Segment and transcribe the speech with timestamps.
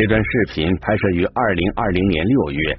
[0.00, 2.74] 这段视频拍摄于二零二零年六月，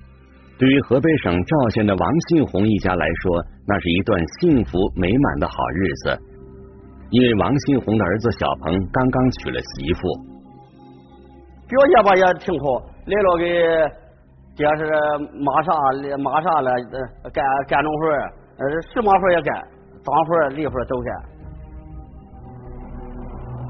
[0.57, 6.19] 对于河北省赵县的王信红一家来说，那是一段幸福美满的好日子。
[7.11, 10.01] 因为王信红的儿子小鹏刚刚娶了媳妇，
[11.69, 13.45] 表现吧也挺好，来了给
[14.57, 14.89] 爹是
[15.45, 15.71] 马啥
[16.17, 16.73] 马啥了，
[17.31, 18.07] 干干农活
[18.57, 19.53] 呃，什么活也干，
[20.01, 21.13] 脏活累活都干。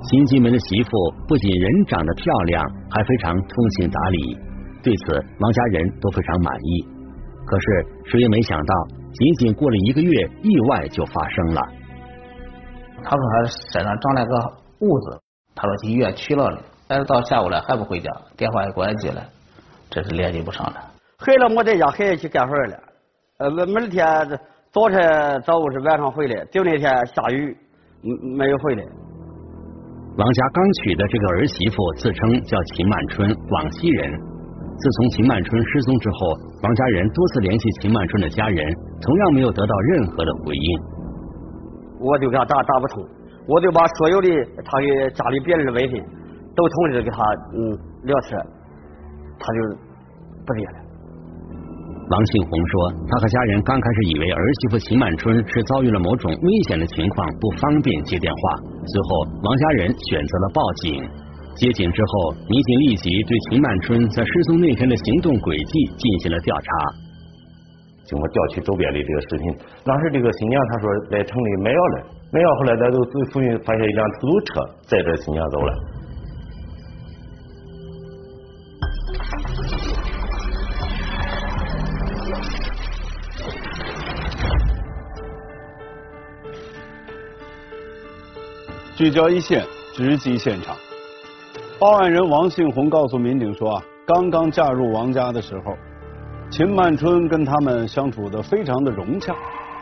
[0.10, 0.90] 新进门的媳妇
[1.28, 4.38] 不仅人长得漂亮，还非常通情达理，
[4.84, 6.88] 对此王家人都非常满意。
[7.46, 7.66] 可是
[8.06, 8.74] 谁也没想到，
[9.14, 10.10] 仅仅过了一个月，
[10.42, 11.62] 意外就发生了。
[13.04, 14.36] 他说他身上长了个
[14.80, 15.22] 痦子，
[15.56, 19.24] 他说去医院取了的，但是到下午了还不回家，电话也关机了，
[19.90, 20.92] 这是联系不上了。
[21.20, 22.80] 孩子没在家，孩子去干活了。
[23.38, 24.06] 呃，每天
[24.72, 27.56] 早晨、早午是晚上回来，就那天下雨，
[28.36, 28.84] 没有回来。
[30.18, 34.12] 王家刚娶的这个儿媳妇自称叫秦曼春，广西人。
[34.12, 38.60] 自从秦曼春失踪之后，王家人多次联系秦曼春的家人，
[39.00, 40.80] 同样没有得到任何的回应。
[42.02, 43.08] 我就给他打打不通，
[43.48, 44.28] 我就把所有的
[44.66, 46.04] 他给家里别人的微信
[46.56, 47.24] 都通知给他
[47.56, 48.38] 嗯聊天，
[49.40, 49.60] 他就
[50.46, 50.78] 不接了。
[52.12, 58.40] 王庆红说，他和家人刚开始以为儿媳妇秦曼春是遭遇了某种危险的情况，不方便接电话。
[58.86, 61.04] 随后，王家人选择了报警。
[61.56, 66.68] 接警之后，民警立即对秦曼春在失踪那天的行动轨迹进行了调查。
[68.06, 69.56] 经过调取周边的这个视频，
[69.86, 72.98] 当时这个新娘她说在城里买药了，买药后来在都
[73.32, 75.74] 附近发现一辆出租车载着新娘走了。
[89.02, 90.78] 聚焦一线，直击现场。
[91.80, 95.76] 报案人王信红告诉民警说啊，刚刚嫁入王家的时候。
[96.52, 99.36] 秦曼春跟他们相处的非常的融洽，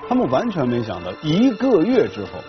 [0.08, 2.40] 他们完全没想到一个月之后，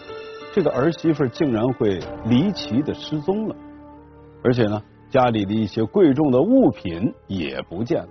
[0.53, 3.57] 这个儿媳妇竟然会离奇的失踪了，
[4.45, 4.81] 而且呢，
[5.11, 8.09] 家里的一些贵重的物品也不见了。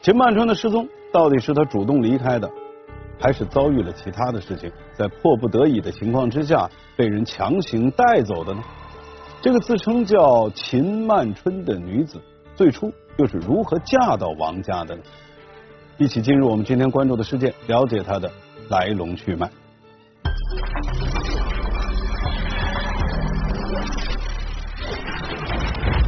[0.00, 2.50] 秦曼春的失踪到底是他主动离开的，
[3.20, 8.62] 还是遭遇了其他的事情，在迫不得已的情况之下被人强行带走的呢？
[9.40, 12.20] 这个自称叫秦曼春的女子，
[12.54, 12.92] 最初。
[13.18, 15.02] 又是如何嫁到王家的呢？
[15.96, 18.30] 一起进入我们今天关注的事件，了解她的
[18.70, 19.50] 来龙去脉。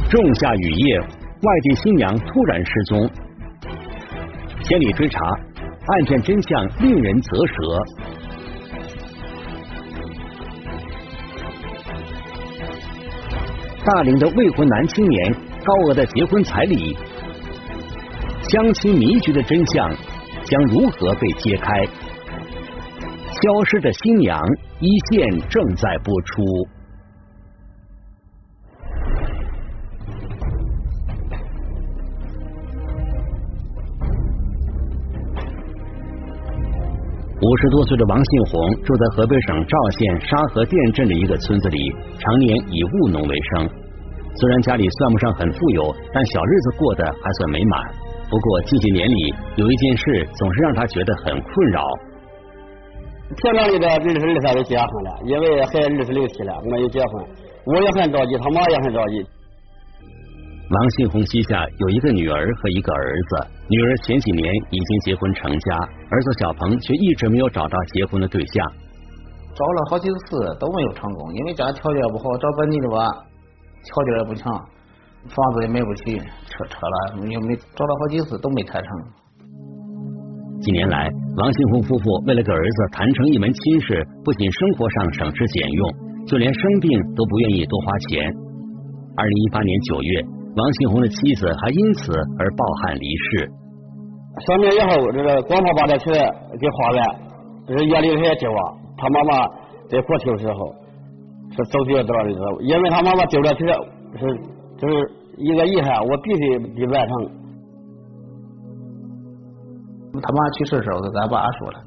[0.09, 3.09] 仲夏雨夜，外地新娘突然失踪，
[4.63, 5.19] 千里追查，
[5.87, 7.53] 案件真相令人啧舌。
[13.85, 15.51] 大龄的未婚男青年。
[15.63, 16.97] 高额的结婚彩礼，
[18.49, 19.95] 相亲迷局的真相
[20.43, 21.85] 将如何被揭开？
[21.85, 24.41] 消失的新娘
[24.79, 26.41] 一线正在播出。
[37.51, 43.67] 五十多岁的王信红住在河北省赵县沙河店镇的一个村子里，常年以务农为生。
[44.39, 47.91] 虽然家里算不上很富有，但小日子过得还算美满。
[48.29, 51.83] 不过近些年里，有一件事总是让他觉得很困扰。
[53.35, 57.25] 前两年的二十二岁就结婚了，因为还二十六七了，没有结婚。
[57.65, 59.27] 我也很着急，他妈也很着急。
[60.71, 65.75] 王信红膝下有一个女儿和一个儿子，女儿前几年已经结婚成家，
[66.09, 68.71] 儿子小鹏却一直没有找到结婚的对象。
[69.51, 73.03] 找了好几次都没有成功，因为家条件不好，找本地的吧。
[73.83, 74.47] 条件也不强，
[75.27, 78.89] 房子也买不起，车车了也没找了好几次都没谈成。
[80.61, 85.91] 几年来，王新红夫妇为了给儿子谈成一门亲事，不仅生活上省吃俭用，
[86.27, 88.33] 就连生病都不愿意多花钱。
[89.17, 90.23] 二零一八年九月，
[90.55, 93.51] 王庆红的妻子还因此而抱憾离世。
[94.45, 96.13] 三年以后，这个光他把这钱
[96.59, 96.99] 给花完，
[97.67, 98.61] 这是眼里还丢啊。
[98.97, 99.47] 他妈妈
[99.89, 100.75] 在过秋时候。
[101.53, 102.03] 是走丢了？
[102.61, 103.67] 因为他妈妈丢了钱，
[104.15, 104.23] 是
[104.79, 107.11] 就是一个遗憾，我必须得完成。
[110.23, 111.79] 他妈去世的时候跟咱爸说了，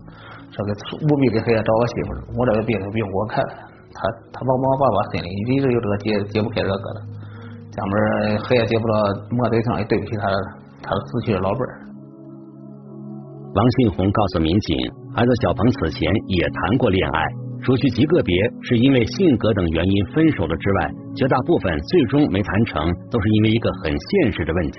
[0.52, 7.00] 说给务必给孩子找个媳妇我这个病不用我看，他他妈妈爸爸心里一直有这个解解不开这个疙瘩。
[7.74, 8.94] 家门孩子结不到
[9.34, 10.30] 没对象，也对不起他
[10.82, 11.74] 他死去的老伴儿。
[13.54, 14.78] 王信红告诉民警，
[15.14, 17.18] 孩子小鹏此前也谈过恋爱，
[17.62, 24.78] 除去极个别是因为性格等原因分手了之外，绝大部分最终没谈成，都是因为一个很现实的问题。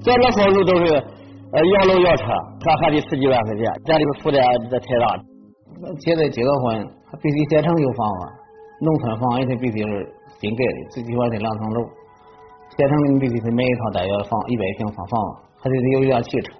[0.00, 2.24] 咱这房子都是呃要楼要车，
[2.60, 4.40] 他还得十几万块钱，家里边负担
[4.70, 5.06] 这太大。
[6.04, 6.76] 现在结个婚，
[7.08, 8.22] 还必须县城有房子，
[8.80, 10.08] 农村房也得必须是
[10.40, 11.80] 新盖的，最起码得两层楼。
[12.76, 15.20] 县城你必须得买一套大约房一百平方房，
[15.60, 16.52] 还得得有一辆汽车。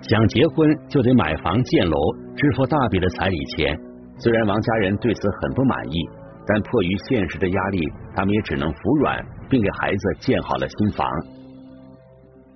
[0.00, 1.96] 想结婚就得买房建楼，
[2.36, 3.76] 支付大笔的彩礼钱。
[4.18, 6.08] 虽然王家人对此很不满意，
[6.46, 7.80] 但迫于现实的压力，
[8.14, 9.18] 他们也只能服软，
[9.50, 11.06] 并给孩子建好了新房。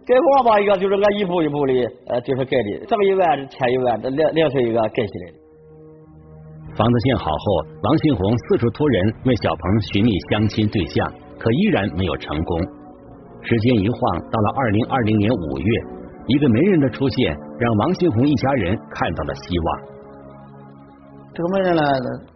[0.06, 1.72] 盖房吧，一个就是俺一步一步的，
[2.06, 5.41] 呃，就是盖的，这么一万欠一万，这两两岁一个盖起来的。
[6.74, 12.60] 房子建好后，王新红四处托人为小鹏寻觅相亲对象，可依然没有成功。
[13.42, 15.70] 时间一晃，到了二零二零年五月。
[16.28, 19.80] 一个媒人的出现，让王新红一家人看到了希望。
[21.34, 21.82] 这个媒人呢，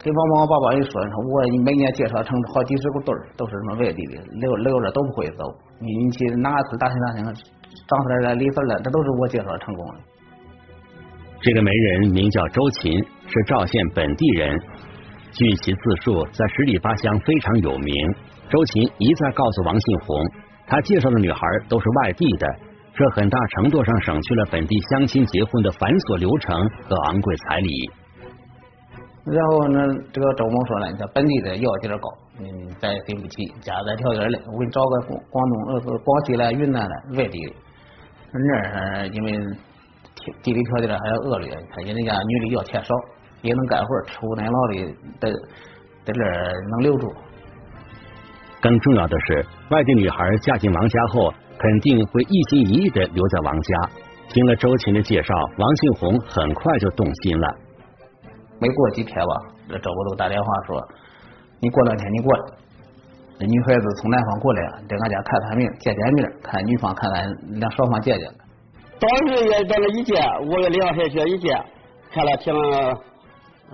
[0.03, 5.45] 给王妈爸爸一说，说我每年介绍成好几十个对儿，都是什么外地的，留留着都不会走。
[5.81, 10.01] 你你去哪次打听打听，长出来离婚了，这都是我介绍成功的。
[11.41, 14.59] 这个媒人名叫周琴，是赵县本地人。
[15.33, 18.15] 据其自述，在十里八乡非常有名。
[18.49, 20.17] 周琴一再告诉王信红，
[20.67, 22.47] 他介绍的女孩都是外地的。
[22.95, 26.57] 这很大程度上省去了本地相亲结婚的繁琐流程
[26.89, 27.69] 和昂贵彩礼。
[29.27, 29.81] 然后呢，
[30.13, 32.09] 这个周某说了，你这本地的要点高，
[32.39, 32.47] 嗯，
[32.79, 37.53] 咱也对不起，加在条件嘞，我给你找个广广东呃广西来、云南的外地的。
[38.33, 39.33] 那儿因为
[40.43, 42.95] 地理条件还要恶劣，他人家女的要钱少，
[43.47, 45.31] 也能干活，吃苦耐劳的，在
[46.05, 47.13] 在这儿能留住。
[48.61, 51.33] 更重要的是，外地女孩嫁进王家后。
[51.59, 53.91] 肯定会一心一意的留在王家。
[54.29, 57.49] 听了周琴的介绍，王庆红很快就动心了。
[58.61, 59.35] 没过几天吧，
[59.67, 60.87] 这周伯都打电话说
[61.59, 62.45] ：“你过两天你过来，
[63.39, 67.25] 这女孩子从南方过来，在俺家看看病，见见面，看女方看看，
[67.59, 68.31] 让双方见见。”
[69.01, 71.59] 当时也在那一见，我也两三天一见，
[72.13, 72.53] 看了挺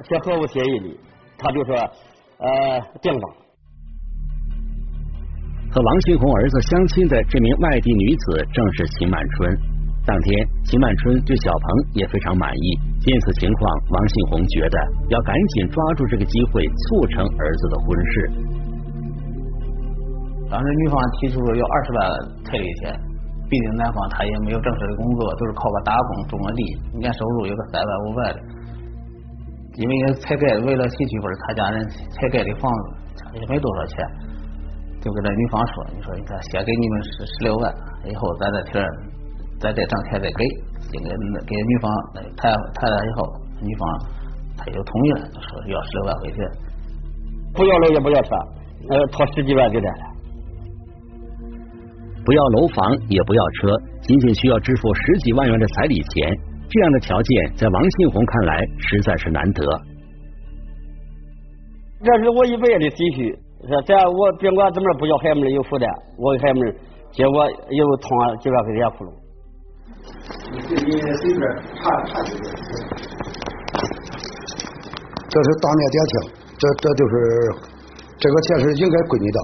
[0.09, 0.97] 挺合乎心意的，
[1.37, 1.77] 他就说
[2.39, 3.29] 呃定了。
[5.71, 9.59] 和王新红儿子相亲的这名外地女子正是秦满春。
[10.05, 12.81] 当天，秦满春对小鹏也非常满意。
[13.01, 14.77] 见此情况，王信红觉得
[15.09, 18.15] 要赶紧抓住这个机会，促成儿子的婚事。
[20.51, 22.01] 当时女方提出了要二十万
[22.45, 22.93] 彩礼钱，
[23.49, 26.63] 毕竟男方他也没有正式的工作，都是靠个打工种个地，
[26.99, 28.41] 年收入有个三万五万的。
[29.77, 33.97] 因为才盖，为了喜娶份他家人才盖的房子，也没多少钱。
[35.01, 37.75] 就跟这女方说，你说你看，先给你们十十六万，
[38.05, 38.81] 以后咱再贴，
[39.59, 40.45] 咱再挣钱再给，
[40.93, 41.91] 给给女方
[42.37, 43.89] 谈谈了以后，女方
[44.57, 46.39] 她就同意了，说要十六万块钱，
[47.55, 48.29] 不要楼也不要车，
[48.91, 50.05] 呃，掏十几万给咱了，
[52.25, 56.39] 不要楼房也不要车，仅仅需要支付十几万元的彩礼钱，
[56.73, 59.61] 这样的条件在王信红看来实在是难得。
[62.03, 63.29] 这是我一辈子的积蓄。
[63.69, 65.87] 是，这我别管怎么不叫孩子们有负担，
[66.17, 66.75] 我给孩子们
[67.13, 68.09] 结果又充
[68.41, 69.13] 几万块钱窟窿。
[70.51, 71.45] 你你随便
[71.77, 72.43] 查查几个。
[75.29, 76.13] 这是当面点清，
[76.59, 77.15] 这这就是
[78.19, 79.39] 这个钱是应该归你的。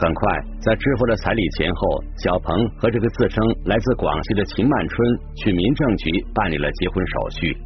[0.00, 4.96] 很快，在支付了彩礼钱后，小鹏和这个自称来自广西的秦曼春
[5.36, 7.56] 去民政局办理了结婚手续。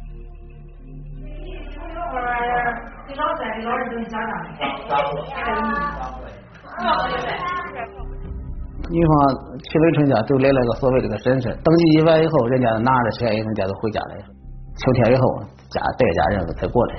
[8.91, 9.13] 女方
[9.63, 14.15] 娶了成家，就来了个所谓这个婶婶，登记一完以后，人家拿着钱，人家都回家了。
[14.77, 15.39] 秋天以后，
[15.69, 16.95] 家带家人才过来。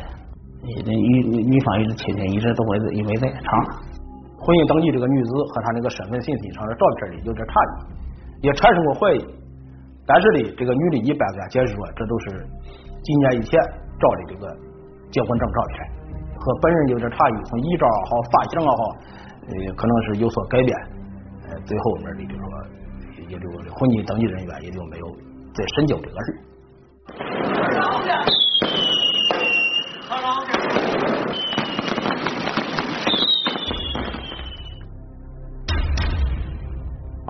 [0.64, 3.42] 女女女方一直亲戚一直都会因为在场。
[4.46, 9.18] 婚姻登记这个女子和她那个身份信息上的照片里有点差异，也产生过怀疑。
[10.06, 12.46] 但是呢，这个女的一般咱解释说，这都是
[13.02, 13.58] 几年以前
[13.98, 14.46] 照的这个
[15.10, 15.82] 结婚证照片。
[16.38, 18.82] 和本人有点差异，从遗照也好，发型也好，
[19.50, 20.70] 呃，可能是有所改变。
[21.50, 22.46] 呃，最后面的就说，
[23.26, 25.10] 也就婚姻登记人员也就没有
[25.58, 26.38] 再深究这个事。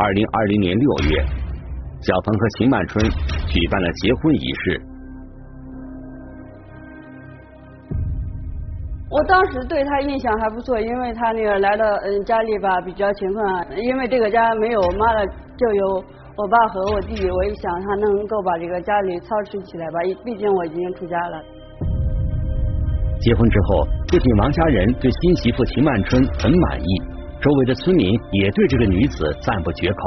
[0.06, 1.18] 二零二零年六月，
[1.98, 3.04] 小鹏和秦曼春
[3.48, 4.80] 举办了结婚仪式。
[9.10, 16.04] 我当时对他印象还不错，因为他那个来到嗯家里吧比较勤奋，因为这个家没有妈了就有
[16.36, 21.42] 我爸和我弟弟，我一想他能够把这个家里操持起来吧，毕竟我已经出家了。
[23.18, 27.02] 结婚之后，不仅王家人对新媳妇秦曼春很满意，
[27.46, 30.02] 周围的村民也对这个女子赞不绝口。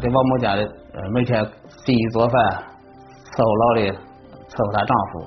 [0.00, 2.38] 这王某家的呃，每天洗衣做饭，
[3.34, 3.90] 伺候老的，
[4.46, 5.26] 伺候她丈夫，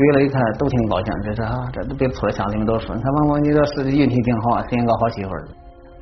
[0.00, 1.12] 围了一看都挺高兴。
[1.20, 5.44] 这是啊，这都别村乡亲们都说，你看王某你这是运气挺好，寻个好媳妇儿。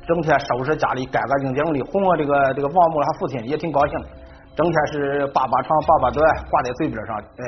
[0.07, 3.99] 整天收拾家里干干净净的，哄我这个这个王某他父亲也挺高兴，
[4.55, 7.43] 整天是爸爸长爸爸短挂在嘴边上，哎，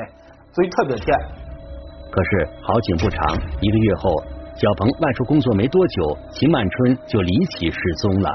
[0.52, 1.08] 嘴特别甜。
[2.12, 3.32] 可是好景不长，
[3.64, 4.12] 一个月后，
[4.60, 8.30] 小鹏外出工作没多久，秦曼春就离奇失踪了。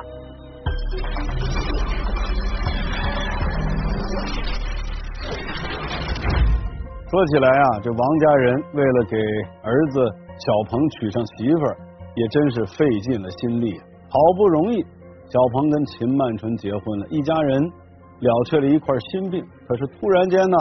[7.12, 9.18] 说起来啊，这王家人为了给
[9.62, 10.00] 儿子
[10.40, 11.78] 小鹏娶上媳妇儿，
[12.16, 13.80] 也真是费尽了心力。
[14.10, 19.46] 好不容易，小鹏跟秦曼春结婚了，一家人了却了一块心病。
[19.68, 20.58] 可是突然间呢，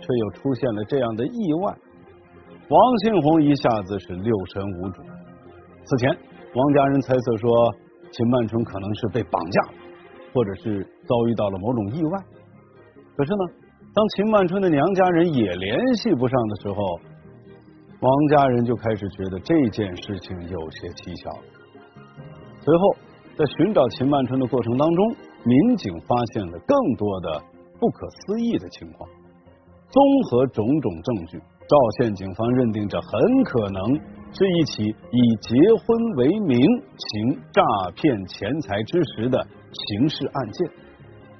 [0.00, 1.72] 却又出现了这样的意外，
[2.68, 5.02] 王庆红一下子是六神无主。
[5.84, 6.08] 此前，
[6.54, 7.50] 王家人猜测说
[8.10, 9.74] 秦曼春可能是被绑架了，
[10.32, 12.18] 或者是遭遇到了某种意外。
[13.16, 13.54] 可是呢，
[13.94, 16.76] 当秦曼春的娘家人也联系不上的时候，
[18.00, 21.30] 王家人就开始觉得这件事情有些蹊跷。
[22.60, 22.96] 随后，
[23.36, 27.42] 在寻找秦曼春的过程当中，民警发现了更多的
[27.78, 29.08] 不可思议的情况。
[29.90, 33.82] 综合种种证据，赵县警方认定这很可能
[34.32, 37.62] 是一起以结婚为名行诈
[37.94, 40.70] 骗钱财之实的刑事案件。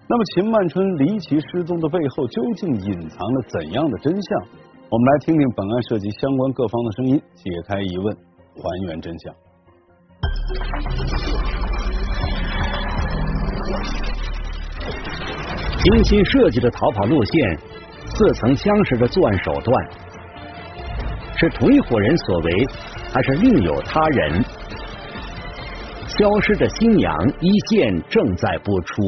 [0.08, 4.42] 那么，秦曼春离奇失踪的背后究竟隐藏了怎样的真相？
[4.90, 8.16] 我们来听听本案涉及相关各方的声音，解开疑问，
[8.54, 9.34] 还原真相。
[15.82, 17.58] 精心设计的逃跑路线，
[18.06, 19.88] 似曾相识的作案手段，
[21.36, 22.66] 是同一伙人所为，
[23.12, 24.44] 还是另有他人？
[26.06, 29.02] 消失的新娘一线正在播出。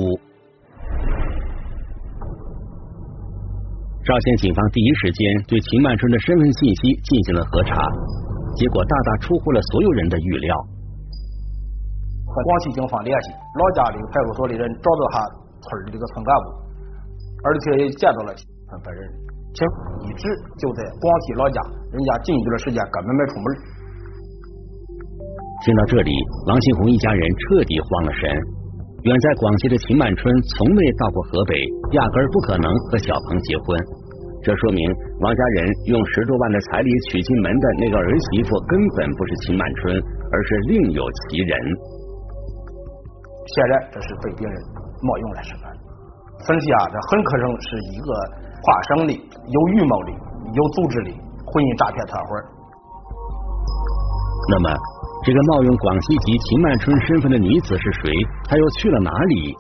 [4.02, 7.74] 赵县警方第一时间对秦曼春的身份信息进行了核查，
[8.56, 10.56] 结果大大出乎了所有人的预料。
[12.26, 15.22] 和广西警方联系，老家的派出所的人找到他
[15.62, 16.50] 村的这个村干部，
[17.44, 18.34] 而且也见到了
[18.68, 19.10] 他本人，
[19.56, 19.64] 且
[20.04, 20.28] 一直
[20.60, 21.58] 就在广西老家，
[21.90, 23.46] 人家近一段时间根本没出门。
[25.64, 26.12] 听到这里，
[26.46, 28.28] 王新红一家人彻底慌了神。
[29.02, 31.54] 远在广西的秦曼春从未到过河北，
[31.96, 33.78] 压根儿不可能和小鹏结婚。
[34.42, 34.82] 这说明
[35.20, 41.54] 王家人用十多万的彩礼娶进门的那个儿媳妇根本不是秦曼春，而是另有其人。
[43.46, 44.54] 显然这是被别人
[45.02, 45.64] 冒用了身份。
[46.46, 48.10] 分析啊，这很可能是一个
[48.66, 51.10] 跨省的、有预谋的、有组织的
[51.46, 52.34] 婚姻诈骗团伙。
[54.50, 54.74] 那么，
[55.22, 58.10] 这个冒用广西籍秦曼春身份的女子是谁？
[58.44, 59.54] 她又去了哪里？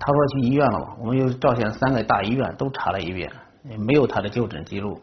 [0.00, 0.96] 她说去医院了嘛？
[0.98, 3.30] 我们又赵县三个大医院都查了一遍，
[3.70, 5.00] 也没有她的就诊记录。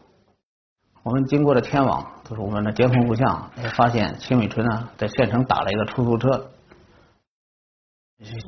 [1.02, 6.50] 我们经过了天网，就是我们的监控录像，发现秦美春呢在县城打了一个出租车。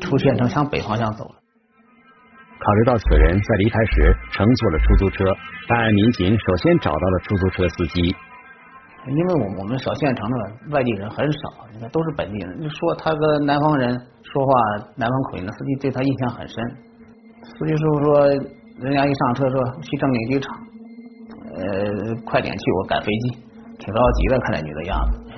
[0.01, 1.40] 出县城向北方向走了。
[2.61, 5.25] 考虑到此人在离开时乘坐了出租车，
[5.67, 8.15] 办案民警首先找到了出租车司机。
[9.09, 10.37] 因为我我们小县城的
[10.73, 11.39] 外地人很少，
[11.73, 12.61] 你看都是本地人。
[12.61, 13.89] 你说他个南方人
[14.23, 14.53] 说话
[14.95, 16.63] 南方口音的司机对他印象很深。
[17.43, 20.55] 司机师傅说，人家一上车说去正定机场，
[21.57, 23.39] 呃，快点去，我赶飞机，
[23.79, 25.30] 挺着急的，看这女的样子。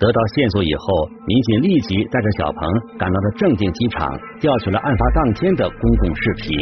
[0.00, 2.60] 得到线索以后，民警立即带着小鹏
[2.98, 4.10] 赶到了正定机场，
[4.40, 6.58] 调取了案发当天的公共视频。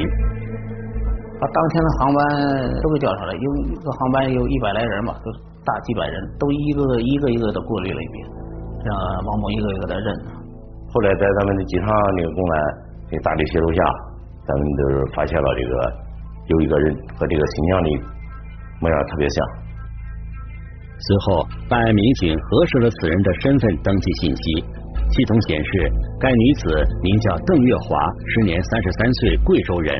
[1.40, 2.22] 把当天的航班
[2.82, 5.32] 都给调查了，有一个航班有一百来人吧，都
[5.64, 8.28] 大几百人，都一个个一个一个的过滤了一遍，
[8.84, 8.94] 让
[9.26, 10.06] 王某一个一个的认。
[10.92, 12.54] 后来在咱们的机场那个公安
[13.10, 13.82] 的大力协助下，
[14.46, 15.92] 咱们就是发现了这个
[16.46, 17.88] 有一个人和这个新娘的
[18.78, 19.61] 模样特别像。
[21.02, 24.62] 随后，办案民警核实了此人的身份登记信息，
[25.10, 25.90] 系统显示
[26.20, 26.70] 该女子
[27.02, 27.98] 名叫邓月华，
[28.30, 29.90] 时年三十三岁，贵州人。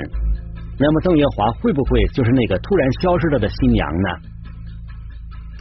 [0.79, 4.09] 那么，邓月华会不会就是那个突然消失了的新娘呢？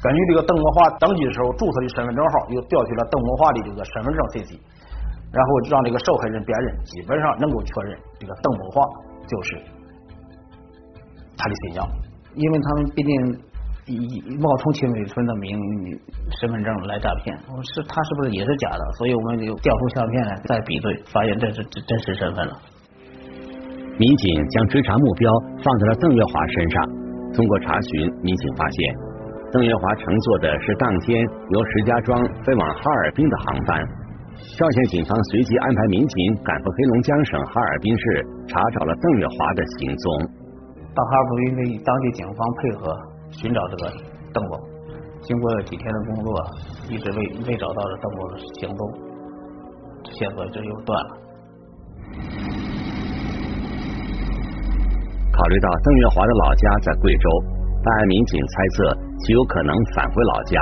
[0.03, 4.61] 根据这个邓国华登记的时候注册的身份证号，又调取了邓国华的这个身份证信息，
[5.33, 8.85] 然后让这个受害人辨认，基本上能够确认这个邓国华
[9.25, 9.57] 就是
[11.35, 11.89] 他的新娘，
[12.35, 13.49] 因为他们毕竟。
[13.87, 13.97] 以
[14.37, 15.57] 冒充秦美春的名
[16.39, 17.35] 身份证来诈骗，
[17.73, 18.83] 是他是不是也是假的？
[18.97, 22.53] 所以我们就调出相片来再比对，发现这是真实身份了。
[23.97, 25.31] 民警将追查目标
[25.63, 26.75] 放在了邓月华身上，
[27.33, 28.95] 通过查询，民警发现
[29.51, 33.83] 邓月华乘坐的是当天由石家庄飞往哈尔滨的航班。
[34.57, 40.05] 赵县警方随即安排民警赶赴黑龙江省哈尔滨市，查找了邓月华的行踪。
[40.95, 43.91] 到哈尔滨跟当地警方配合寻找这个
[44.33, 44.59] 邓某，
[45.21, 46.45] 经过几天的工作，
[46.89, 48.93] 一直未未找到邓某的行踪，
[50.11, 51.17] 线索这又断了。
[55.31, 57.29] 考虑到邓月华的老家在贵州，
[57.83, 60.61] 办案民警猜测其有可能返回老家。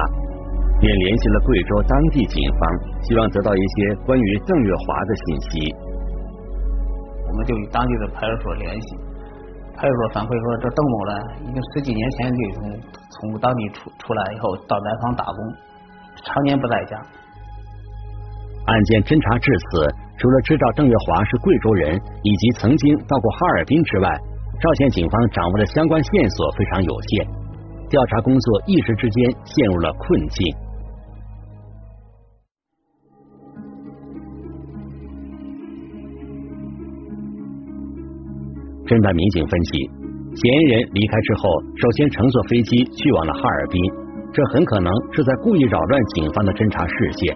[0.79, 2.61] 便联系了贵州当地警方，
[3.03, 5.75] 希望得到一些关于邓月华的信息。
[7.27, 8.95] 我们就与当地的派出所联系，
[9.79, 11.13] 派出所反馈说，这邓某呢，
[11.47, 12.59] 已经十几年前就从
[13.15, 15.39] 从当地出出来以后到南方打工，
[16.19, 16.99] 常年不在家。
[18.67, 19.87] 案件侦查至此，
[20.19, 21.95] 除了知道邓月华是贵州人
[22.27, 24.11] 以及曾经到过哈尔滨之外，
[24.59, 27.23] 赵县警方掌握的相关线索非常有限，
[27.87, 30.43] 调查工作一时之间陷入了困境。
[38.89, 39.85] 侦办民警分析，
[40.33, 41.45] 嫌疑人离开之后，
[41.77, 43.77] 首先乘坐飞机去往了哈尔滨，
[44.33, 47.29] 这很可能是在故意扰乱警方的侦查视线。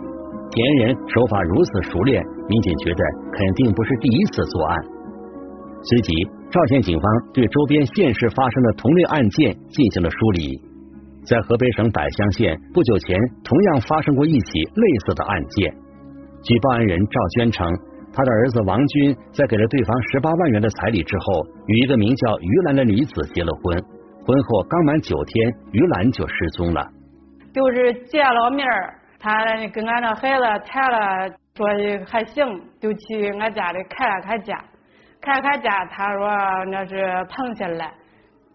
[0.50, 2.18] 嫌疑人手法如此熟练，
[2.50, 3.02] 民警觉得
[3.38, 4.74] 肯定不是第一次作案。
[5.86, 6.10] 随即，
[6.50, 7.06] 赵县警方
[7.38, 10.58] 对周边县市发生的同类案件进行了梳理。
[11.22, 13.14] 在河北省百乡县，不久前
[13.46, 15.70] 同样发生过一起类似的案件。
[16.42, 17.70] 据报案人赵娟称。
[18.16, 23.76] 他的儿子王军在给了对方十八万元的彩礼之后，与一个名叫于兰的女子结了婚。
[24.26, 26.88] 婚后刚满九天，于兰就失踪了。
[27.52, 28.66] 就是见了面，
[29.20, 31.68] 他跟俺那孩子谈了，说
[32.08, 32.46] 还行，
[32.80, 34.64] 就去俺家里看了看家，
[35.20, 37.92] 看看家，他说那是碰下来，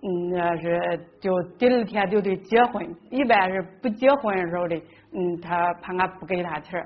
[0.03, 0.81] 嗯，那是
[1.21, 2.88] 就第二天就得结婚。
[3.11, 6.81] 一般是不结婚的时候的，嗯，他怕俺不给他钱。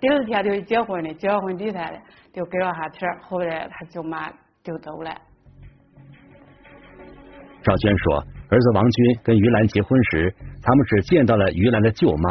[0.00, 4.30] 第二天就结婚的，结婚第三天就给了他钱，后来他舅妈
[4.62, 5.10] 就走了。
[7.64, 10.32] 赵娟说，儿子王军跟于兰结婚时，
[10.62, 12.30] 他们只见到了于兰的舅妈，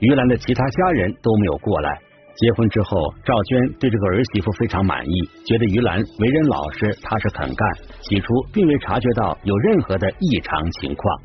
[0.00, 1.98] 于兰的其他家人都没有过来。
[2.36, 5.10] 结婚之后，赵娟对这个儿媳妇非常满意，
[5.46, 7.68] 觉得于兰为人老实，踏实肯干。
[8.02, 11.20] 起初并未察觉到有任何的异常情况。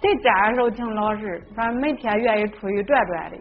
[0.00, 3.38] 在家的时候挺老实，反正每天愿意出去转转的。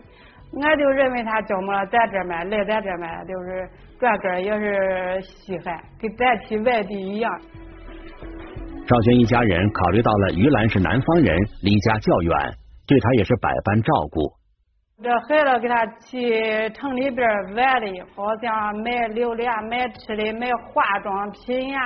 [0.61, 7.31] 俺就认为他怎么在这面来咱这面就是转个也是稀罕，跟咱去外地一样。
[8.87, 12.33] 赵娟一家人考虑到了于兰是南方人，离家较远，
[12.87, 14.31] 对他也是百般照顾。
[15.03, 21.79] 这孩子给他去城里边玩的，好像买榴莲、买吃的、买化妆品呀，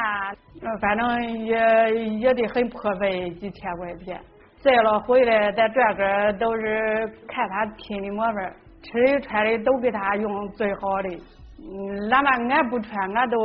[0.80, 4.22] 反正也也得很破费，几千块钱。
[4.64, 11.10] 再了回来，咱转个都是看他拼的模范，吃的穿的都给他用最好的。
[11.58, 13.38] 嗯，哪怕俺不穿，俺都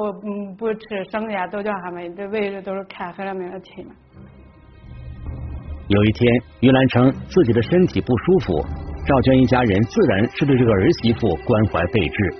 [0.58, 3.86] 不吃，剩下都叫他们，这为的都是看孩子们的亲。
[5.88, 8.66] 有一天，于兰称自己的身体不舒服，
[9.06, 12.34] 赵娟一家人自然是对这个儿媳妇关怀备至。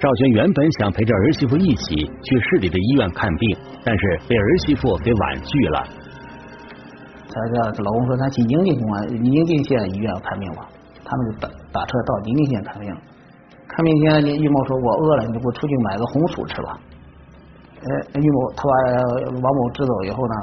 [0.00, 5.84] 赵娟原本想陪着儿媳妇一起去市里的医院看病，但是被儿媳妇给婉拒了。
[7.32, 10.68] 他这老公说他去宁晋公安宁晋县医院看病吧，
[11.04, 12.94] 他们就打打车到宁晋县看病。
[13.68, 16.78] 看病前，玉某说我饿了，你给我出去买个红薯吃吧。
[17.80, 18.70] 哎，玉某他把
[19.32, 20.34] 王某支走以后呢，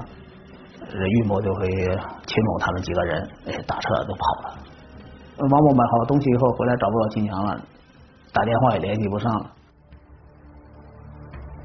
[0.98, 1.68] 玉某就会
[2.26, 4.58] 秦某他们几个人哎打车都跑了。
[5.38, 7.62] 王某买好东西以后回来找不到金强了，
[8.34, 9.46] 打电话也联系不上了。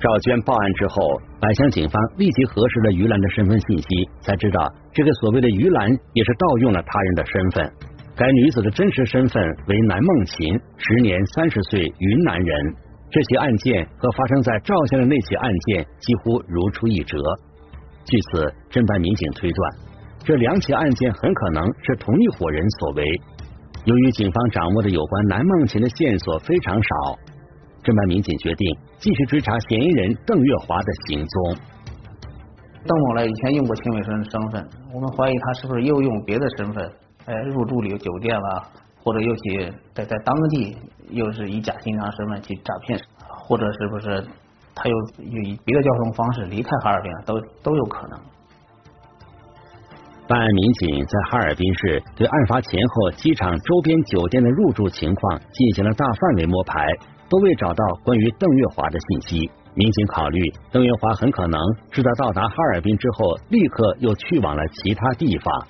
[0.04, 3.88] 赵娟报案之后，百乡警方立即核实了于兰的身份信息，
[4.20, 7.72] 才知道这个所谓的于兰也是盗用了他人的身份。
[8.14, 12.74] 该女子的真实身份为南梦琴，时年三十岁，云南人。
[13.10, 17.16] 这起案件和发生在赵县的那起案件几乎如出一辙。
[18.04, 19.72] 据此，侦办民警推断，
[20.22, 23.02] 这两起案件很可能是同一伙人所为。
[23.86, 27.16] 由于警方掌握的有关南梦琴的线索非常少。
[27.84, 28.64] 侦办民警决定
[28.96, 31.36] 继续追查嫌疑人邓月华的行踪。
[32.80, 36.80] 邓某呢，以前用过秦伟生的身份，我们怀疑他是不是又用别的身份，
[37.26, 38.68] 哎，入住旅游酒店了，
[39.04, 40.76] 或者又去在在当地
[41.10, 44.24] 又是以假新娘身份去诈骗，或者是不是
[44.74, 48.18] 他又以别的交通方式离开哈尔滨，都都有可能。
[50.26, 56.86] 办案民警在哈尔滨市对案发前后机场周边酒店的入住情况进行了大范围摸排，
[57.28, 59.50] 都未找到关于邓月华的信息。
[59.74, 61.60] 民警考虑，邓月华很可能
[61.90, 65.66] 是在到达哈尔滨之后，立刻又去往了其他地方。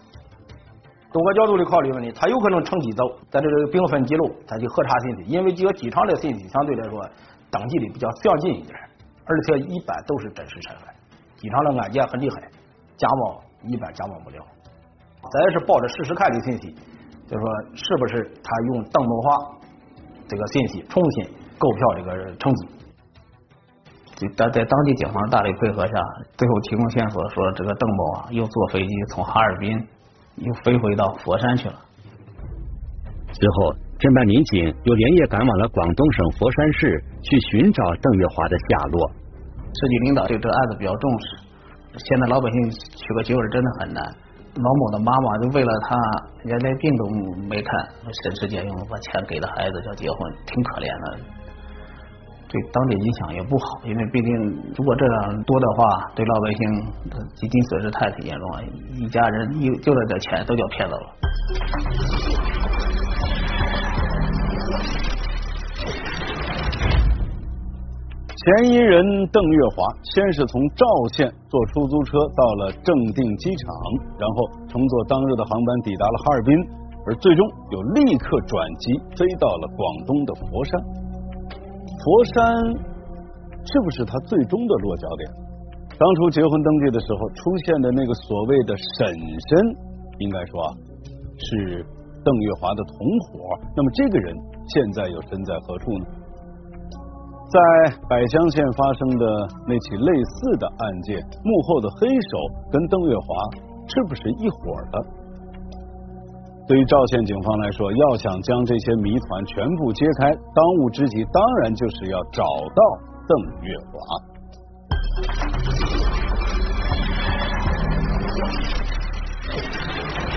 [1.11, 7.01] 多个角度的考虑问题，他有可能乘机走，在这个并分记录，再去核查信息，因为这个机场的信息相对来说
[7.51, 8.77] 登记的比较详尽一点，
[9.25, 10.89] 而且一般都是真实身份。
[11.37, 12.43] 机场的案件很厉害，
[12.99, 14.37] 假冒一般假冒不了。
[15.33, 16.75] 咱也是抱着试试看的信息，
[17.27, 19.37] 就说是不是他用邓某华
[20.29, 21.25] 这个信息重新
[21.59, 22.69] 购票这个成绩。
[24.37, 25.93] 在在当地警方大力配合下，
[26.37, 29.77] 最后提供线索说，这个邓某啊又坐飞机从哈尔滨
[30.37, 31.75] 又飞回到佛山去了。
[33.33, 39.11] 随后，侦办民警又连夜赶往了广东省佛山市，去寻找邓月华的下落。
[39.75, 41.27] 市级领导对这个案子比较重视，
[41.99, 43.99] 现在老百姓娶个媳妇真的很难。
[44.55, 45.99] 老某的妈妈就为了他，
[46.45, 47.03] 连连病都
[47.51, 47.75] 没看，
[48.23, 51.19] 省吃俭用把钱给了孩子，要结婚，挺可怜的。
[52.55, 54.33] 对当地影响也不好，因为毕竟
[54.79, 56.61] 如果这样多的话，对老百姓
[57.35, 58.63] 基金损失太严重了，
[58.95, 61.07] 一家人一就这点钱都叫骗走了。
[68.63, 73.75] 嫌疑人邓月华先是从赵县坐出租车到了正定机场，
[74.21, 74.37] 然后
[74.69, 76.55] 乘坐当日的航班抵达了哈尔滨，
[77.09, 81.04] 而最终又立刻转机飞到了广东的佛山。
[82.05, 82.45] 佛山
[83.65, 85.25] 是不是他最终的落脚点？
[85.97, 89.49] 当初结婚登记的时候出现的那个所谓的婶婶，
[90.19, 90.53] 应该说
[91.39, 91.81] 是
[92.23, 93.57] 邓月华的同伙。
[93.75, 94.37] 那么这个人
[94.69, 96.05] 现在又身在何处呢？
[97.49, 99.25] 在百江县发生的
[99.67, 102.37] 那起类似的案件，幕后的黑手
[102.71, 103.27] 跟邓月华
[103.89, 105.01] 是不是一伙的？
[106.67, 112.83] 对于赵县警方来说，要想将这些谜团全部揭开，当务之急当然就是要找到
[113.29, 113.93] 邓月华。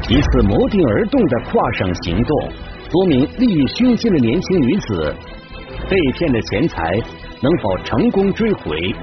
[0.10, 2.50] 一次谋定而动的跨省行动，
[2.92, 5.16] 多名利益熏心的年轻女子
[5.90, 7.00] 被骗的钱财
[7.42, 8.94] 能否成功追回？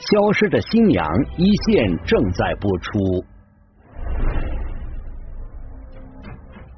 [0.00, 1.06] 消失的新娘
[1.38, 3.24] 一线正在播出。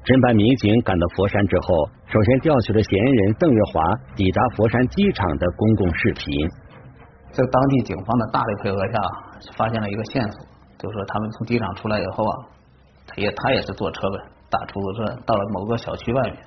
[0.07, 1.67] 侦办民警赶到佛山之后，
[2.07, 3.83] 首先调取了嫌疑人邓月华
[4.15, 6.31] 抵达佛山机场的公共视频。
[7.35, 8.95] 在当地警方的大力配合下，
[9.59, 10.39] 发现了一个线索，
[10.79, 12.33] 就是说他们从机场出来以后啊，
[13.03, 14.15] 他也他也是坐车呗，
[14.47, 16.39] 打出租车到了某个小区外面。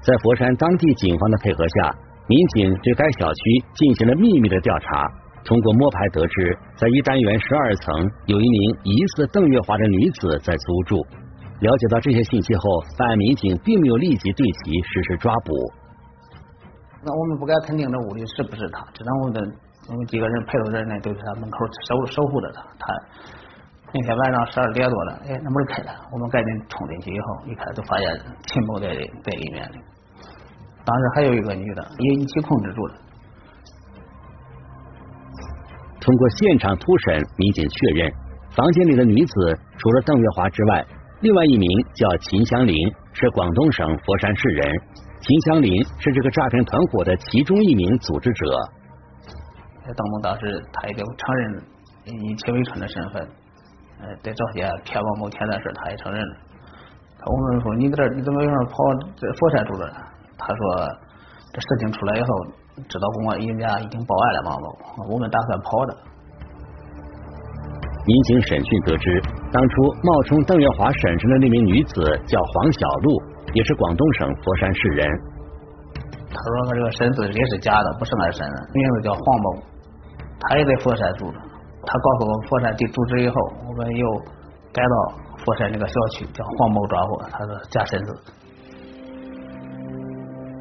[0.00, 1.92] 在佛山当地警方的配合下，
[2.24, 3.40] 民警对该小区
[3.76, 5.04] 进行了秘密的调查。
[5.44, 11.06] 通过摸排得知，在一单元十二层有一名疑似邓月华的女子在租住。
[11.60, 12.62] 了解到这些信息后，
[12.98, 15.52] 办案民警并没有立即对其实施抓捕。
[17.02, 19.56] 那我们不敢肯定这屋里是不是他，只能我们
[19.88, 22.62] 我们几个人陪着人呢，都在他门口守守护着他。
[22.78, 22.86] 他
[23.92, 29.78] 那天晚上十二点多了，哎，那门开了，我们赶紧冲进去以后，一看就发现秦某在在里面的。
[30.84, 32.94] 当时还有一个女的也一起控制住了。
[36.00, 38.12] 通过现场突审，民警确认
[38.50, 40.84] 房间里的女子除了邓月华之外。
[41.24, 42.76] 另外一名叫秦香林，
[43.14, 44.80] 是广东省佛山市人。
[45.22, 48.44] 秦香林是这个诈骗团伙的其中一名组织者。
[49.86, 51.64] 邓某当时他已经承认
[52.04, 53.26] 以秦为春的身份，
[54.02, 56.36] 呃，在这些骗王某钱的事，他也承认了。
[57.24, 58.72] 我们说你在这你怎么样跑
[59.16, 59.90] 在佛山住着？
[60.36, 60.88] 他说
[61.54, 62.28] 这事情出来以后，
[62.86, 65.96] 知道公安人家已经报案了，王某，我们打算跑的。
[68.06, 73.22] 民警审讯得知，当初冒充邓月华婶婶的那名女子叫黄小璐，
[73.54, 75.08] 也是广东省佛山市人。
[76.28, 79.62] 他说他这个婶子也是假的，不是俺婶子，名字叫黄某，
[80.40, 81.38] 他也在佛山住着。
[81.86, 83.34] 他告诉我佛山地住址以后，
[83.68, 84.06] 我们又
[84.72, 85.14] 改到
[85.44, 88.14] 佛山那个小区，叫黄某抓获，他是假婶子。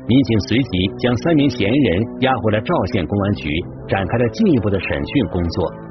[0.07, 3.49] 民警随即将三名嫌疑人押回了赵县公安局，
[3.87, 5.82] 展开了进一步的审讯工作。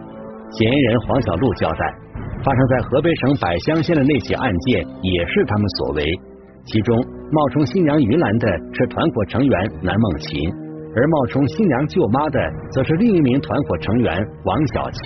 [0.53, 1.95] 嫌疑人黄小璐交代，
[2.45, 6.05] 发生在河北省百乡县的那起案件也是他们所为。
[6.67, 6.95] 其中
[7.33, 10.53] 冒充新娘于兰的是团伙成员南梦琴，
[10.95, 12.39] 而冒充新娘舅妈的
[12.71, 15.01] 则是另一名团伙成员王小琴。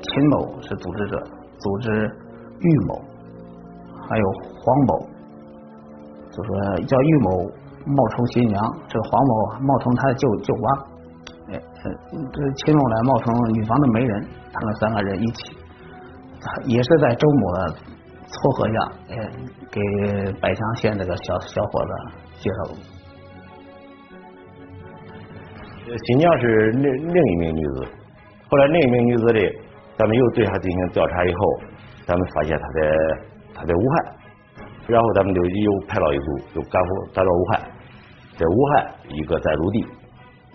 [0.00, 1.18] 秦某是组织者，
[1.58, 1.90] 组织
[2.60, 3.02] 玉某，
[4.08, 4.24] 还有
[4.62, 5.08] 黄某，
[6.30, 7.50] 就说叫玉某
[7.84, 10.93] 冒充新娘，这个黄某冒充他的舅舅妈。
[11.84, 15.56] 这秦某来冒充女方的媒人，他们三个人一起
[16.66, 17.76] 也是在周某的
[18.26, 18.74] 撮合下，
[19.10, 19.16] 呃，
[19.70, 21.92] 给百强县这个小小伙子
[22.40, 22.58] 介绍。
[26.06, 27.86] 新娘是另另一名女子，
[28.48, 29.40] 后来另一名女子的，
[29.98, 31.60] 咱们又对她进行调查以后，
[32.06, 32.80] 咱们发现她在
[33.54, 34.16] 她在武汉，
[34.86, 37.60] 然后咱们就又派了一组，就赶赴赶到武汉，
[38.38, 39.86] 在武汉一个在陆地，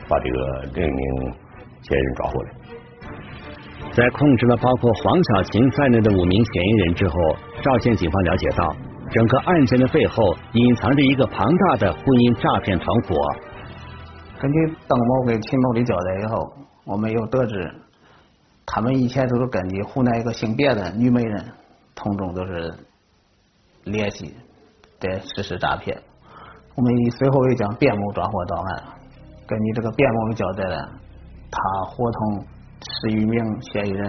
[0.10, 1.34] 把这个另一名
[1.82, 2.50] 嫌疑人抓获了。
[3.94, 7.14] 在控制了包括黄小琴在内的五名嫌疑人之后，
[7.62, 8.76] 赵县警方了解到，
[9.12, 13.16] 整个案件的背后隐藏着一个庞大的婚姻诈骗团伙。
[14.40, 16.54] 根据邓某给秦某的交代以后，
[16.86, 17.74] 我们又得知，
[18.66, 21.46] 他们以前都是根据湖南一个姓卞的女媒人，
[21.96, 22.74] 从中都是
[23.86, 24.34] 联系
[25.00, 25.98] 在实施诈骗。
[26.76, 28.84] 我们随后又将卞某抓获到案。
[29.50, 30.78] 根据这个卞某的交代呢，
[31.50, 31.58] 他
[31.90, 32.46] 伙同
[32.86, 34.06] 十余名嫌疑人，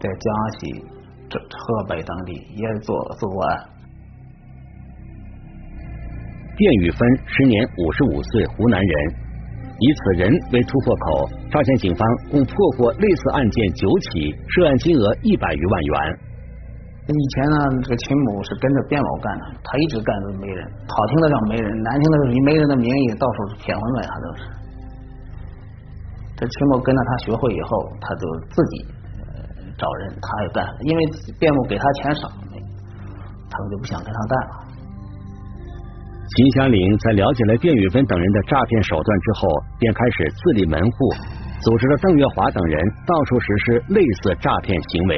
[0.00, 0.82] 在江西、
[1.28, 3.68] 这河北等地也做做过案。
[6.56, 9.14] 卞宇芬，时年五十五岁，湖南人。
[9.76, 16.18] 以此人为突破口，沙县警方共破获类似案件九起，涉案金额一百余万元。
[17.12, 24.61] 以前呢，这个秦某是跟着卞某干的，他一直干的媒人，好听的叫媒人，难听的是以媒人的名义到处是骗婚呗，他都是。
[26.42, 28.84] 这秦某跟着他学会以后，他就自己
[29.78, 31.00] 找人，他也干，因为
[31.38, 34.54] 卞某给他钱少，他们就不想跟他干了。
[36.34, 41.14] 秦祥林在了解了卞宇芬等人的诈骗手段之后，便开始自立门户，
[41.60, 45.16] 组织了邓月华等人到处实施类似诈骗行为。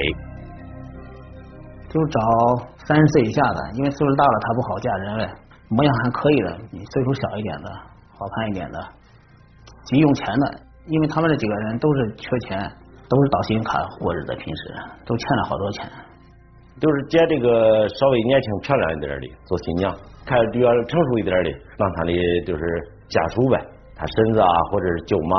[1.89, 2.21] 就找
[2.85, 5.31] 三十岁以下的，因为岁数大了他不好嫁人嘞，
[5.71, 7.71] 模样还可以的，你岁数小一点的，
[8.13, 8.79] 好看一点的，
[9.85, 12.59] 急用钱的，因为他们这几个人都是缺钱，
[13.09, 14.62] 都是打信用卡过日子，平时
[15.07, 15.88] 都欠了好多钱。
[16.81, 19.94] 都是捡这个稍微年轻漂亮一点的做新娘，
[20.27, 22.12] 看比较成熟一点的，让他的
[22.44, 22.62] 就是
[23.09, 23.57] 家属呗，
[23.94, 25.37] 他婶子啊或者是舅妈，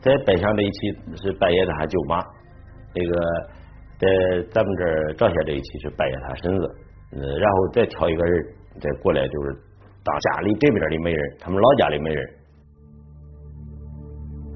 [0.00, 0.90] 在拜相这一期
[1.22, 2.18] 是拜谒他舅妈，
[2.92, 3.14] 这个
[3.96, 4.08] 在
[4.50, 6.64] 咱们这儿赵县这一期是拜谒他婶子，
[7.14, 8.44] 呃，然后再挑一个人
[8.80, 9.54] 再过来就是
[10.02, 12.41] 当家里这边的媒人，他们老家的媒人。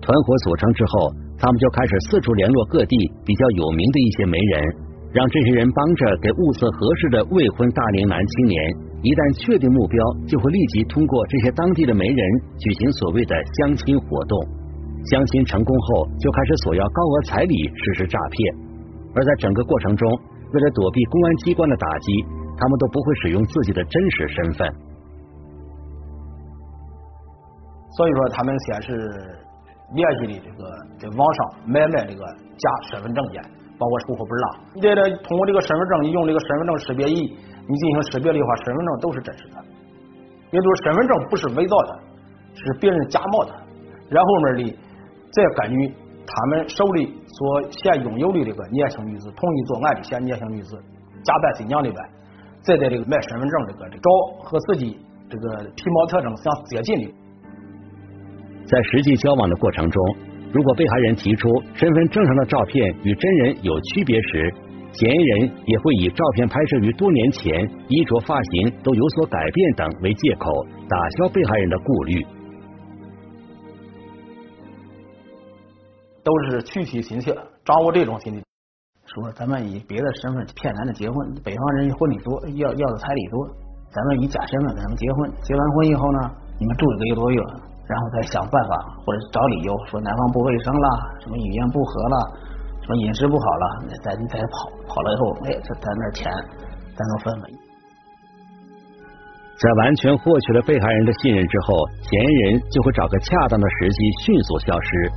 [0.07, 2.95] 团伙组成之后，他们就开始四处联络各地
[3.27, 4.87] 比较有名的一些媒人。
[5.11, 8.55] 让这些人帮着给物色合适的未婚大龄男青年，
[9.03, 12.23] 一旦确定目标，就会立即通过这些当地的媒人
[12.55, 14.39] 举行所谓的相亲活动。
[15.11, 18.37] 相亲成功后，就开始索要高额彩礼实施诈骗。
[19.17, 20.07] 而在整个过程中，
[20.53, 22.07] 为了躲避公安机关的打击，
[22.55, 24.69] 他们都不会使用自己的真实身份。
[27.97, 28.93] 所以说，他们先是
[29.95, 32.25] 联系的这个在网上买卖这个
[32.59, 33.43] 假身份证件。
[33.79, 37.37] 包括户口本啦，你在这通过这个身份证，你用这个身份证识别仪，
[37.69, 39.63] 你进行识别的话，身份证都是真实的。
[40.51, 42.01] 也就是身份证不是伪造的，
[42.55, 43.53] 是别人假冒的。
[44.09, 44.79] 然后面的
[45.31, 45.95] 再根据
[46.25, 50.83] 他们手里所现拥有的这个年轻女子，同意作案的现年轻女子，
[51.23, 52.01] 假扮新娘的呗，
[52.63, 54.11] 再在这个卖身份证这个找
[54.43, 57.15] 和自己这个皮毛特征相接近的。
[58.67, 60.03] 在实际交往的过程中。
[60.53, 64.55] 如果被害人提出身份证上的照片与真人有区别时，
[64.93, 70.51] 嫌疑人也会以照片拍摄于多年前、衣着发型都有所改变等为借口，
[70.89, 72.25] 打消被害人的顾虑。
[76.25, 78.43] 都是取其心切，掌握这种心理。
[79.05, 83.47] 说咱们以别的身份骗男的结婚，北方人婚礼多，要要的彩礼多，
[83.91, 86.19] 咱们以假身份跟他们结婚，结完婚以后呢，
[86.59, 87.41] 你们住一个多月。
[87.87, 88.73] 然后再想办法，
[89.07, 90.89] 或者找理由说男方不卫生了，
[91.23, 92.17] 什么语言不合了，
[92.83, 93.65] 什么饮食不好了，
[94.03, 96.27] 再再跑跑了以后，哎，这咱那钱
[96.97, 97.47] 咱都分了。
[99.57, 105.11] 在完全获取了被害人的信任之后，嫌疑人就会找个恰当的时机迅速消失。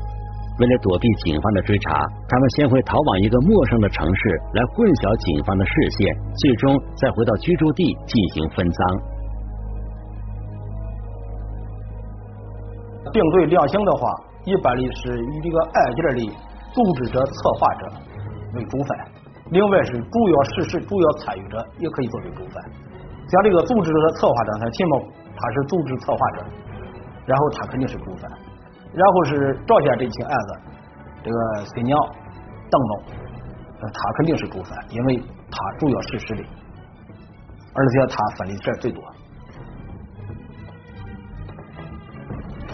[0.59, 8.79] 为了躲避警方的追查，他们先会逃往一个陌生的城市，来混淆警方的视线，最终再回到居住地进行分赃。
[13.11, 14.09] 定罪量刑的话，
[14.45, 16.31] 一般的是以这个案件的
[16.73, 17.87] 组织者、策划者
[18.55, 19.07] 为主犯，
[19.51, 22.63] 另外是主要实施、主要参与者也可以作为主犯。
[23.27, 25.01] 像这个组织者、策划者，他秦某
[25.35, 26.45] 他是组织策划者，
[27.25, 28.31] 然后他肯定是主犯。
[28.91, 30.59] 然后是赵县这起案子，
[31.23, 31.37] 这个
[31.75, 31.99] 新娘
[32.71, 33.03] 邓某，
[33.81, 35.17] 他肯定是主犯，因为
[35.51, 36.43] 他主要实施的，
[37.75, 39.03] 而且他分的钱最多。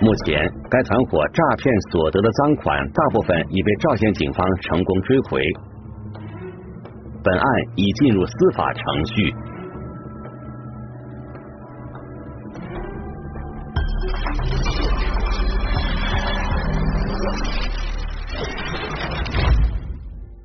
[0.01, 5.41] 目前，该团伙诈骗所得的赃款大部分已被赵县警方成功追回。
[7.23, 9.33] 本案已进入司法程序。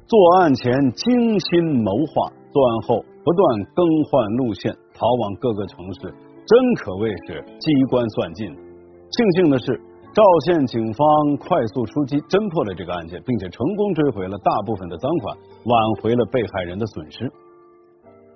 [0.06, 6.00] 作案前精心谋划，作案后不断更换路线，逃往各个城市，
[6.46, 8.69] 真可谓是机关算尽。
[9.10, 9.80] 庆幸的是。
[10.12, 11.06] 赵县警方
[11.38, 17.30] 快速出击，侦破了这个案件，并且成功追回了大部分的赃款，挽回了被害人的损失。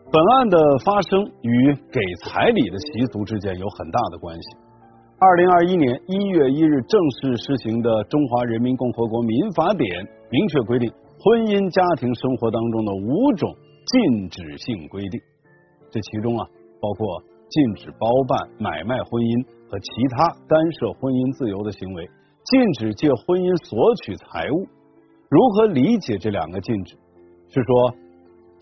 [0.07, 0.55] 本案的
[0.87, 4.47] 发生与给彩礼的习俗之间有很大的关系。
[5.19, 9.83] 二零二一年一月一日正式施行的《中华人民共和国民法典》
[10.31, 10.87] 明确规定，
[11.19, 13.51] 婚姻家庭生活当中的五种
[13.91, 15.19] 禁止性规定，
[15.91, 16.47] 这其中啊，
[16.79, 17.03] 包括
[17.51, 19.43] 禁止包办、买卖婚姻。
[19.75, 22.07] 和其他干涉婚姻自由的行为，
[22.47, 23.75] 禁止借婚姻索
[24.07, 24.63] 取财物。
[25.27, 26.95] 如何理解这两个禁止？
[27.51, 27.91] 是说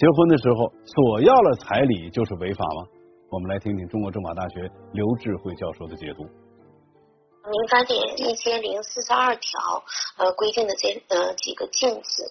[0.01, 2.89] 结婚的时候索要了彩礼就是违法吗？
[3.29, 6.25] 我们来听听中国政法大学刘智慧教授的解读。
[6.25, 9.85] 民法典一千零四十二条
[10.17, 12.25] 呃规定的这呃几个禁止。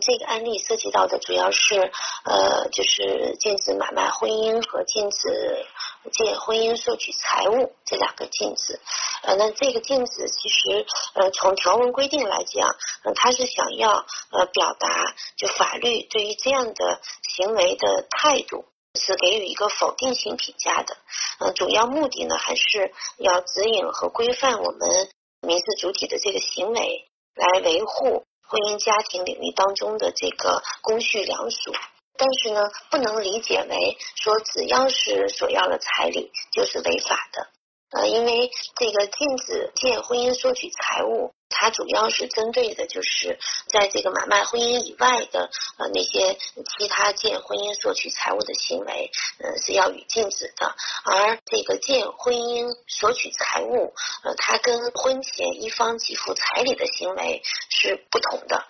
[0.00, 1.74] 这个案例涉及到的主要是，
[2.22, 5.26] 呃，就是禁止买卖婚姻和禁止
[6.08, 8.80] 借婚姻索取财物这两个禁止。
[9.22, 12.68] 呃，那这个禁止其实，呃，从条文规定来讲，
[13.04, 20.96] 呃，它是想要呃表达，就法律对于这样的行为的态度是给予一个否定性评价的。
[21.40, 28.24] 呃，主要目的呢，还是要指引和规范我们民事主体的这个行为，来维护。
[28.50, 31.70] 婚姻家庭领域当中的这个公序良俗，
[32.18, 37.46] 但是呢，不能理解为说只要是索要了彩礼就是违法的。
[37.90, 46.36] 呃，因为这个禁止借婚姻索取财物，它主要是针对的就是在这个买卖婚姻以外的呃那些
[46.78, 50.74] 其他借婚姻索取财物的行为，呃是要予禁止的。
[51.04, 58.66] 而这个借婚姻索取财物，呃，它跟婚前一方给付彩礼的行为是不同的。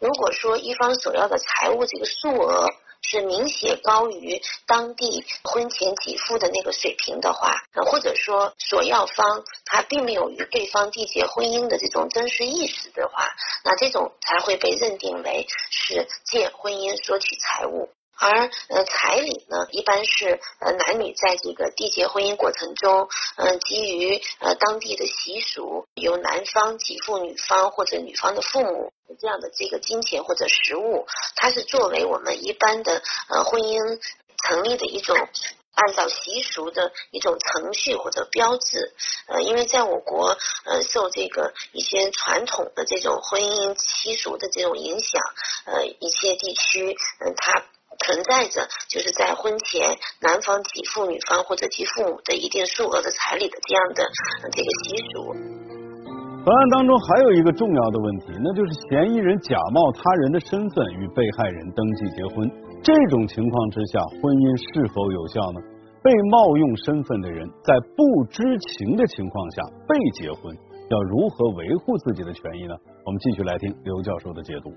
[0.00, 2.66] 如果说一方所要的财物这个数额，
[3.08, 7.54] 是明显高于当地婚前给付的那个水平的话，
[7.86, 13.32] 或者说索要方他并没有与对方缔结婚姻的这种真实意识的话，
[13.64, 17.88] 那这种才会被认定为是借婚姻索取财物。
[18.18, 34.00] 而呃彩礼呢，一般是呃男女在这个缔结婚姻过程中，嗯基于呃当地的习俗，由男方给付女方或者女方的父母这样的这个金钱或者实物，它是作为我们一般的呃婚姻
[34.44, 35.16] 成立的一种
[35.74, 38.94] 按照习俗的一种程序或者标志。
[39.28, 45.20] 呃，因为在我国呃受这个一些传统的这种婚姻习俗的这种影响，
[45.66, 47.64] 呃一些地区嗯它。
[48.04, 54.04] 存在着就是在婚前男方给付女方或者给父母的一定数额的彩礼的这样的
[54.52, 55.32] 这个习俗。
[56.46, 62.48] 本案当中还有一个重要的问题，那就是嫌疑人假冒他人的身份与被害人登记结婚，
[62.84, 65.60] 这种情况之下，婚姻是否有效呢？
[66.04, 68.38] 被冒用身份的人在不知
[68.78, 70.54] 情的情况下被结婚，
[70.86, 72.76] 要如何维护自己的权益呢？
[73.04, 74.70] 我们继续来听刘教授的解读。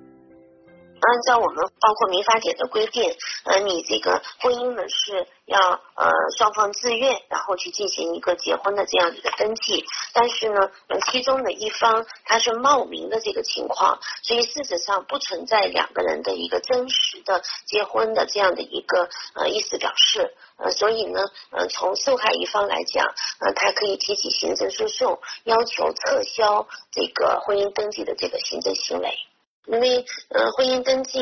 [1.02, 5.60] 按照我们包括民法典的规定，呃，你这个婚姻呢是要
[5.96, 9.86] 呃双方自愿，然后去进行一个结婚的这样一个登记。
[10.14, 10.70] 但是呢，
[11.12, 20.36] 其中的一方他是冒名的这个情况，所以事实上不存在两个人的一个真实的结婚的这样的一个呃意思表示。
[20.62, 21.21] 呃，所以呢，
[21.52, 23.06] 呃，从受害一方来讲，
[23.40, 29.17] 呃，他可以提起行政诉讼，要求撤销这个婚姻登记的这个行政行为。
[29.72, 31.22] 因为呃，婚姻登记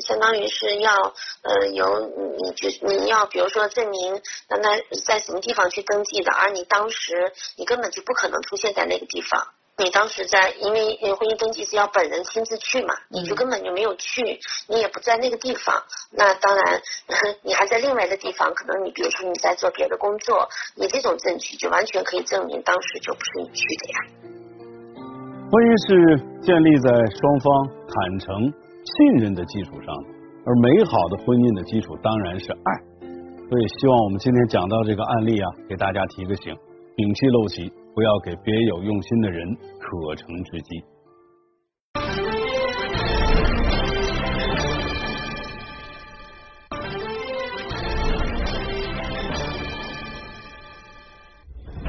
[0.00, 4.70] 相当于是要呃由你就你要比如说证明让他
[5.04, 9.46] 在什么地方去登记的，而你当时你根本就不可能出现在那个地方。
[9.78, 14.38] 你当时在，因为婚姻登记是要本人亲自去嘛，你就根本就没有去，
[14.68, 15.82] 你也不在那个地方。
[16.10, 16.82] 那当然，
[17.42, 24.41] 你还在另外的地方，可能你比如说你在做别的工作，你这种证据就完全可以证明当时就不是你去的呀。
[25.52, 27.44] 婚姻是建立在双方
[27.84, 29.92] 坦诚、信任的基础上，
[30.48, 32.70] 而美好的婚姻的基础当然是爱。
[33.52, 36.56] 所以，希望我们今天讲到这个案例啊，给大家提个醒：
[36.96, 39.44] 摒弃陋习，不要给别有用心的人
[39.76, 40.80] 可乘之机。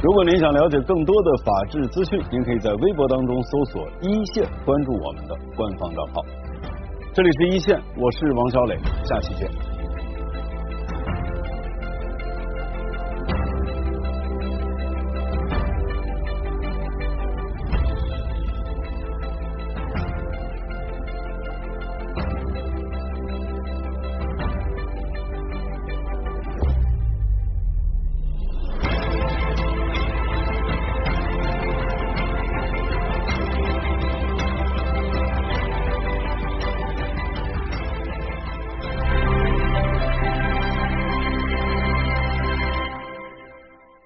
[0.04, 6.22] 如果您想了解更多的法治资讯，您可以在微博当中搜索“一线”，关注我们的官方账号。
[7.14, 9.73] 这里是一线，我是王小磊，下期见。